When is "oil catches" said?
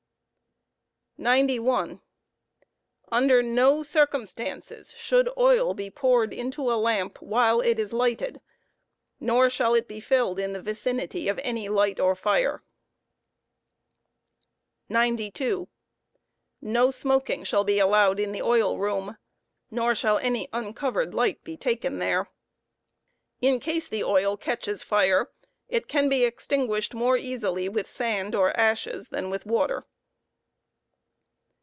24.03-24.81